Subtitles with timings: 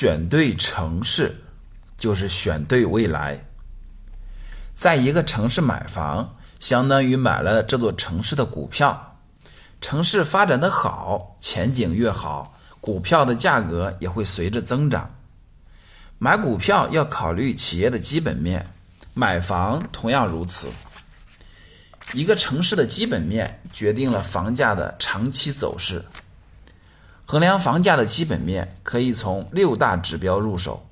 [0.00, 1.42] 选对城市
[1.98, 3.38] 就是选对未来。
[4.72, 9.18] 在一个城市买房，相当于买了这座城市的股票。
[9.78, 15.14] 城市发展的好，前景越好，股票的价格也会随着增长。
[16.16, 18.66] 买股票要考虑企业的基本面，
[19.12, 20.68] 买房同样如此。
[22.14, 26.02] 一个城市的基本面决定了房价的长期走势。
[27.30, 30.89] 衡量房价的基本面，可以从六大指标入手。